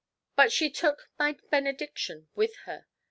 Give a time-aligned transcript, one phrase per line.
[0.35, 2.87] But she took my benediction with her.